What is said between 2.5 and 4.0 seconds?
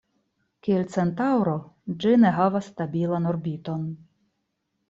stabilan orbiton.